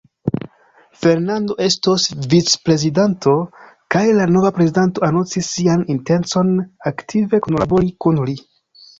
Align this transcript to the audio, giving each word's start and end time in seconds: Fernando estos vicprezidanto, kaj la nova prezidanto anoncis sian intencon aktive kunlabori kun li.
Fernando 0.99 1.55
estos 1.65 2.05
vicprezidanto, 2.31 3.33
kaj 3.95 4.01
la 4.19 4.25
nova 4.37 4.51
prezidanto 4.55 5.03
anoncis 5.09 5.49
sian 5.57 5.83
intencon 5.97 6.49
aktive 6.93 7.41
kunlabori 7.49 7.93
kun 8.07 8.23
li. 8.31 8.35